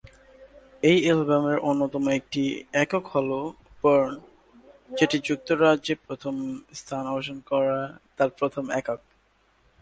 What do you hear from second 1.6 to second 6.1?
অন্যতম একটি একক হলো "বার্ন", যেটি যুক্তরাজ্যে